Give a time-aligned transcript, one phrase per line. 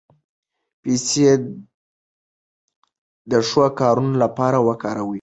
[0.81, 1.29] پیسې
[3.31, 5.09] د ښو کارونو لپاره وکاروئ.